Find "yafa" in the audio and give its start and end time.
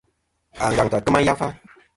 1.27-1.47